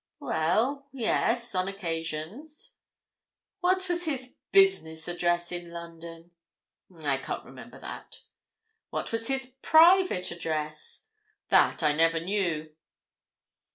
"Well, 0.19 0.87
yes—on 0.91 1.67
occasions." 1.67 2.73
"What 3.59 3.87
was 3.87 4.05
his 4.05 4.39
business 4.51 5.07
address 5.07 5.51
in 5.51 5.69
London?" 5.69 6.31
"I 6.97 7.17
can't 7.17 7.45
remember 7.45 7.77
that." 7.77 8.21
"What 8.89 9.11
was 9.11 9.27
his 9.27 9.57
private 9.61 10.31
address?" 10.31 11.05
"That 11.49 11.83
I 11.83 11.91
never 11.91 12.19
knew." 12.19 12.75